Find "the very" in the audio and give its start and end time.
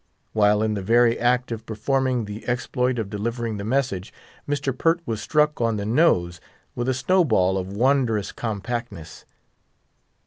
0.73-1.19